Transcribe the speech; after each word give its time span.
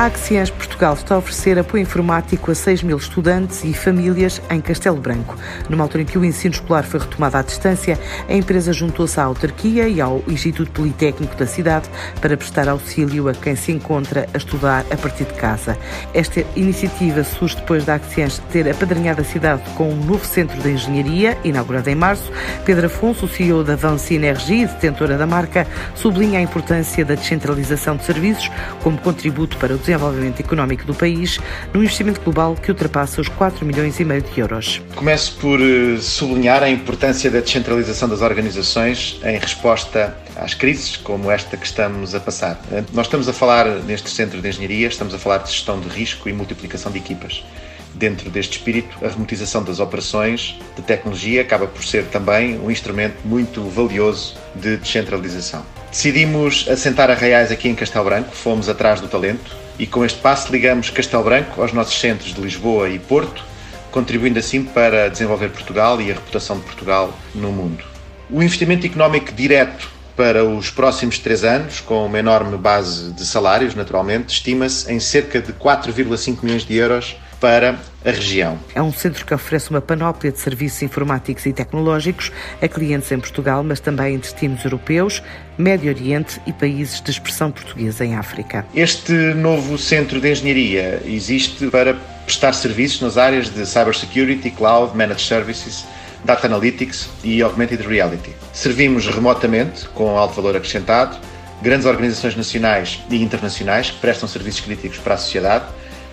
A 0.00 0.06
Axians 0.06 0.48
Portugal 0.48 0.94
está 0.94 1.14
a 1.14 1.18
oferecer 1.18 1.58
apoio 1.58 1.82
informático 1.82 2.50
a 2.50 2.54
6 2.54 2.82
mil 2.84 2.96
estudantes 2.96 3.62
e 3.64 3.74
famílias 3.74 4.40
em 4.48 4.58
Castelo 4.58 4.96
Branco. 4.96 5.36
Numa 5.68 5.84
altura 5.84 6.04
em 6.04 6.06
que 6.06 6.16
o 6.16 6.24
ensino 6.24 6.54
escolar 6.54 6.84
foi 6.84 7.00
retomado 7.00 7.36
à 7.36 7.42
distância, 7.42 7.98
a 8.26 8.32
empresa 8.32 8.72
juntou-se 8.72 9.20
à 9.20 9.24
autarquia 9.24 9.86
e 9.90 10.00
ao 10.00 10.24
Instituto 10.26 10.70
Politécnico 10.70 11.36
da 11.36 11.46
cidade 11.46 11.90
para 12.18 12.34
prestar 12.34 12.66
auxílio 12.66 13.28
a 13.28 13.34
quem 13.34 13.54
se 13.54 13.72
encontra 13.72 14.26
a 14.32 14.38
estudar 14.38 14.86
a 14.90 14.96
partir 14.96 15.24
de 15.24 15.34
casa. 15.34 15.76
Esta 16.14 16.42
iniciativa 16.56 17.22
surge 17.22 17.56
depois 17.56 17.84
da 17.84 17.96
Axians 17.96 18.38
ter 18.50 18.70
apadrinhado 18.70 19.20
a 19.20 19.24
cidade 19.24 19.62
com 19.74 19.92
um 19.92 20.02
novo 20.02 20.24
centro 20.24 20.58
de 20.62 20.70
engenharia, 20.70 21.36
inaugurado 21.44 21.90
em 21.90 21.94
março. 21.94 22.32
Pedro 22.64 22.86
Afonso, 22.86 23.28
CEO 23.28 23.62
da 23.62 23.76
Vance 23.76 24.14
Energia, 24.14 24.66
detentora 24.66 25.18
da 25.18 25.26
marca, 25.26 25.66
sublinha 25.94 26.38
a 26.38 26.42
importância 26.42 27.04
da 27.04 27.16
descentralização 27.16 27.98
de 27.98 28.04
serviços 28.06 28.50
como 28.82 28.96
contributo 28.96 29.58
para 29.58 29.74
o 29.74 29.89
desenvolvimento 29.90 30.40
económico 30.40 30.84
do 30.84 30.94
país 30.94 31.38
num 31.74 31.82
investimento 31.82 32.20
global 32.20 32.54
que 32.54 32.70
ultrapassa 32.70 33.20
os 33.20 33.28
4 33.28 33.66
milhões 33.66 33.98
e 33.98 34.04
meio 34.04 34.22
de 34.22 34.40
euros. 34.40 34.80
Começo 34.94 35.36
por 35.40 35.60
eh, 35.60 35.98
sublinhar 36.00 36.62
a 36.62 36.70
importância 36.70 37.28
da 37.30 37.40
descentralização 37.40 38.08
das 38.08 38.22
organizações 38.22 39.20
em 39.24 39.36
resposta 39.36 40.16
às 40.36 40.54
crises 40.54 40.96
como 40.96 41.30
esta 41.30 41.56
que 41.56 41.66
estamos 41.66 42.14
a 42.14 42.20
passar. 42.20 42.60
Eh, 42.70 42.84
nós 42.92 43.06
estamos 43.06 43.28
a 43.28 43.32
falar 43.32 43.66
neste 43.82 44.10
centro 44.10 44.40
de 44.40 44.48
engenharia, 44.48 44.86
estamos 44.86 45.12
a 45.12 45.18
falar 45.18 45.38
de 45.38 45.50
gestão 45.50 45.80
de 45.80 45.88
risco 45.88 46.28
e 46.28 46.32
multiplicação 46.32 46.92
de 46.92 46.98
equipas. 46.98 47.44
Dentro 47.92 48.30
deste 48.30 48.58
espírito, 48.58 49.04
a 49.04 49.08
remotização 49.08 49.64
das 49.64 49.80
operações 49.80 50.56
de 50.76 50.82
tecnologia 50.82 51.42
acaba 51.42 51.66
por 51.66 51.84
ser 51.84 52.04
também 52.04 52.56
um 52.60 52.70
instrumento 52.70 53.16
muito 53.24 53.62
valioso 53.64 54.36
de 54.54 54.76
descentralização. 54.76 55.66
Decidimos 55.90 56.68
assentar 56.70 57.10
arraiais 57.10 57.50
aqui 57.50 57.68
em 57.68 57.74
Castelo 57.74 58.04
Branco, 58.04 58.30
fomos 58.30 58.68
atrás 58.68 59.00
do 59.00 59.08
talento, 59.08 59.56
e 59.80 59.86
com 59.86 60.04
este 60.04 60.20
passo 60.20 60.52
ligamos 60.52 60.90
Castelo 60.90 61.24
Branco 61.24 61.62
aos 61.62 61.72
nossos 61.72 61.98
centros 61.98 62.34
de 62.34 62.40
Lisboa 62.42 62.90
e 62.90 62.98
Porto, 62.98 63.42
contribuindo 63.90 64.38
assim 64.38 64.62
para 64.62 65.08
desenvolver 65.08 65.48
Portugal 65.48 65.98
e 66.02 66.10
a 66.10 66.14
reputação 66.14 66.58
de 66.58 66.64
Portugal 66.64 67.14
no 67.34 67.50
mundo. 67.50 67.82
O 68.28 68.42
investimento 68.42 68.86
económico 68.86 69.32
direto 69.32 69.90
para 70.14 70.44
os 70.44 70.68
próximos 70.68 71.18
três 71.18 71.44
anos, 71.44 71.80
com 71.80 72.04
uma 72.04 72.18
enorme 72.18 72.58
base 72.58 73.10
de 73.12 73.24
salários, 73.24 73.74
naturalmente, 73.74 74.34
estima-se 74.34 74.92
em 74.92 75.00
cerca 75.00 75.40
de 75.40 75.54
4,5 75.54 76.42
milhões 76.42 76.66
de 76.66 76.76
euros 76.76 77.16
para 77.40 77.78
a 78.04 78.10
região. 78.10 78.58
É 78.74 78.82
um 78.82 78.92
centro 78.92 79.24
que 79.24 79.32
oferece 79.32 79.70
uma 79.70 79.80
panóplia 79.80 80.30
de 80.30 80.38
serviços 80.38 80.82
informáticos 80.82 81.46
e 81.46 81.52
tecnológicos 81.52 82.30
a 82.60 82.68
clientes 82.68 83.10
em 83.10 83.18
Portugal, 83.18 83.64
mas 83.64 83.80
também 83.80 84.14
em 84.14 84.18
destinos 84.18 84.64
europeus, 84.64 85.22
Médio 85.56 85.90
Oriente 85.90 86.40
e 86.46 86.52
países 86.52 87.00
de 87.00 87.10
expressão 87.10 87.50
portuguesa 87.50 88.04
em 88.04 88.14
África. 88.14 88.66
Este 88.74 89.12
novo 89.12 89.76
centro 89.78 90.20
de 90.20 90.30
engenharia 90.30 91.02
existe 91.04 91.66
para 91.68 91.94
prestar 92.24 92.52
serviços 92.52 93.00
nas 93.00 93.16
áreas 93.16 93.48
de 93.48 93.66
cybersecurity, 93.66 94.50
cloud, 94.50 94.96
managed 94.96 95.26
services, 95.26 95.84
data 96.24 96.46
analytics 96.46 97.08
e 97.24 97.42
augmented 97.42 97.82
reality. 97.86 98.32
Servimos 98.52 99.06
remotamente, 99.06 99.88
com 99.88 100.16
alto 100.16 100.34
valor 100.34 100.56
acrescentado, 100.56 101.16
grandes 101.62 101.86
organizações 101.86 102.36
nacionais 102.36 103.00
e 103.10 103.22
internacionais 103.22 103.90
que 103.90 103.98
prestam 103.98 104.28
serviços 104.28 104.60
críticos 104.60 104.98
para 104.98 105.14
a 105.14 105.18
sociedade 105.18 105.64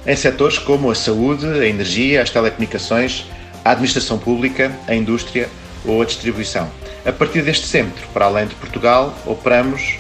em 0.08 0.16
setores 0.16 0.58
como 0.58 0.90
a 0.90 0.96
saúde, 0.96 1.46
a 1.46 1.68
energia, 1.68 2.24
as 2.24 2.30
telecomunicações, 2.30 3.26
a 3.64 3.72
administração 3.72 4.18
pública, 4.18 4.72
a 4.88 4.96
indústria 4.96 5.50
ou 5.86 6.02
a 6.02 6.06
distribuição. 6.06 6.72
A 7.06 7.12
partir 7.12 7.42
deste 7.42 7.68
centro, 7.68 8.08
para 8.14 8.26
além 8.26 8.48
de 8.48 8.56
Portugal, 8.56 9.14
operamos 9.26 9.98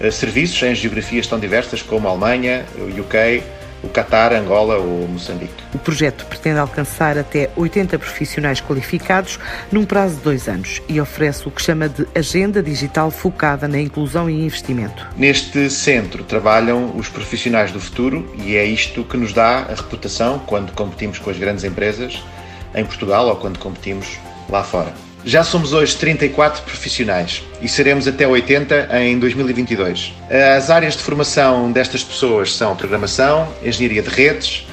eh, 0.00 0.10
serviços 0.10 0.62
em 0.62 0.74
geografias 0.74 1.26
tão 1.26 1.38
diversas 1.38 1.82
como 1.82 2.08
a 2.08 2.10
Alemanha, 2.10 2.64
o 2.78 3.00
UK, 3.00 3.42
o 3.82 3.88
Catar, 3.88 4.32
Angola 4.32 4.76
ou 4.76 5.08
Moçambique. 5.08 5.52
O 5.74 5.78
projeto 5.78 6.26
pretende 6.26 6.58
alcançar 6.58 7.16
até 7.18 7.50
80 7.56 7.98
profissionais 7.98 8.60
qualificados 8.60 9.38
num 9.70 9.84
prazo 9.84 10.16
de 10.16 10.22
dois 10.22 10.48
anos 10.48 10.82
e 10.88 11.00
oferece 11.00 11.46
o 11.48 11.50
que 11.50 11.62
chama 11.62 11.88
de 11.88 12.06
agenda 12.14 12.62
digital 12.62 13.10
focada 13.10 13.66
na 13.66 13.80
inclusão 13.80 14.28
e 14.28 14.44
investimento. 14.44 15.06
Neste 15.16 15.70
centro 15.70 16.24
trabalham 16.24 16.96
os 16.96 17.08
profissionais 17.08 17.72
do 17.72 17.80
futuro 17.80 18.30
e 18.44 18.56
é 18.56 18.64
isto 18.64 19.04
que 19.04 19.16
nos 19.16 19.32
dá 19.32 19.60
a 19.60 19.74
reputação 19.74 20.38
quando 20.46 20.72
competimos 20.72 21.18
com 21.18 21.30
as 21.30 21.38
grandes 21.38 21.64
empresas 21.64 22.22
em 22.74 22.84
Portugal 22.84 23.26
ou 23.26 23.36
quando 23.36 23.58
competimos 23.58 24.18
lá 24.48 24.62
fora. 24.62 25.09
Já 25.24 25.44
somos 25.44 25.72
hoje 25.74 25.96
34 25.96 26.62
profissionais 26.62 27.42
e 27.60 27.68
seremos 27.68 28.08
até 28.08 28.26
80 28.26 28.88
em 29.00 29.18
2022. 29.18 30.14
As 30.56 30.70
áreas 30.70 30.96
de 30.96 31.02
formação 31.02 31.70
destas 31.70 32.02
pessoas 32.02 32.54
são 32.54 32.74
programação, 32.74 33.46
engenharia 33.62 34.02
de 34.02 34.08
redes, 34.08 34.66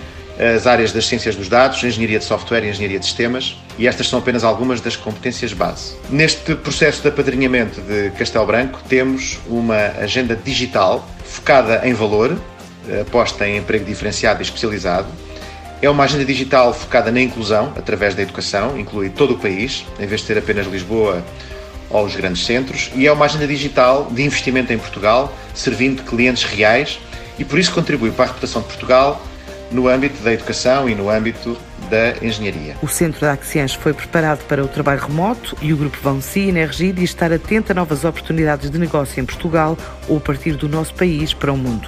as 0.56 0.66
áreas 0.66 0.94
das 0.94 1.06
ciências 1.06 1.36
dos 1.36 1.50
dados, 1.50 1.84
engenharia 1.84 2.20
de 2.20 2.26
software 2.26 2.64
e 2.64 2.70
engenharia 2.70 3.00
de 3.00 3.06
sistemas, 3.06 3.58
e 3.78 3.88
estas 3.88 4.08
são 4.08 4.20
apenas 4.20 4.44
algumas 4.44 4.80
das 4.80 4.96
competências 4.96 5.52
base. 5.52 5.96
Neste 6.10 6.56
processo 6.56 7.02
de 7.02 7.10
apadrinhamento 7.10 7.82
de 7.82 8.12
Castelo 8.12 8.46
Branco, 8.46 8.80
temos 8.88 9.40
uma 9.48 9.88
agenda 10.00 10.36
digital 10.36 11.08
focada 11.26 11.82
em 11.84 11.94
valor, 11.94 12.40
aposta 13.02 13.48
em 13.48 13.58
emprego 13.58 13.84
diferenciado 13.84 14.42
e 14.42 14.44
especializado, 14.44 15.08
é 15.82 15.90
uma 15.90 16.04
agenda 16.04 16.26
digital 16.26 16.74
focada 16.74 17.12
na 17.12 17.22
inclusão 17.22 17.74
através 17.76 18.16
da 18.16 18.22
educação, 18.22 18.80
inclui 18.80 19.10
todo 19.10 19.36
o 19.36 19.38
país, 19.38 19.86
em 20.00 20.08
vez 20.08 20.22
de 20.22 20.28
ter 20.28 20.38
apenas 20.38 20.68
Lisboa 20.68 21.24
ou 21.90 22.06
os 22.06 22.16
grandes 22.16 22.46
centros, 22.46 22.90
e 22.96 23.08
é 23.08 23.12
uma 23.12 23.26
agenda 23.26 23.48
digital 23.48 24.08
de 24.12 24.24
investimento 24.24 24.74
em 24.74 24.78
Portugal, 24.78 25.34
servindo 25.54 26.04
clientes 26.04 26.44
reais 26.44 27.00
e 27.40 27.46
por 27.46 27.60
isso 27.60 27.72
contribui 27.72 28.12
para 28.12 28.26
a 28.26 28.28
reputação 28.28 28.62
de 28.62 28.68
Portugal 28.68 29.22
no 29.72 29.88
âmbito 29.88 30.22
da 30.24 30.34
educação 30.34 30.90
e 30.90 30.96
no 30.96 31.10
âmbito 31.10 31.58
da 31.90 32.26
engenharia. 32.26 32.76
O 32.82 32.88
Centro 32.88 33.22
da 33.22 33.34
Axians 33.34 33.74
foi 33.74 33.94
preparado 33.94 34.44
para 34.46 34.64
o 34.64 34.68
trabalho 34.68 35.02
remoto 35.02 35.58
e 35.62 35.74
o 35.74 35.78
Grupo 35.78 35.98
Vansi 36.02 36.48
Energia 36.48 36.92
diz 36.92 37.10
estar 37.10 37.32
atento 37.32 37.72
a 37.72 37.76
novas 37.76 38.04
oportunidades 38.04 38.70
de 38.70 38.78
negócio 38.78 39.22
em 39.22 39.26
Portugal 39.26 39.78
ou 40.08 40.18
a 40.18 40.22
partir 40.22 40.54
do 40.56 40.68
nosso 40.68 40.94
país 40.94 41.34
para 41.34 41.52
o 41.52 41.58
mundo. 41.58 41.88